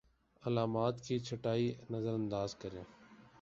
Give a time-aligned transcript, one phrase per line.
[0.43, 2.83] علامات کی چھٹائی نظرانداز کریں